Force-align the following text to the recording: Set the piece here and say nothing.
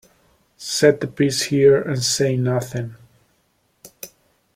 Set 0.57 0.99
the 0.99 1.05
piece 1.05 1.43
here 1.43 1.79
and 1.79 2.01
say 2.03 2.35
nothing. 2.35 2.95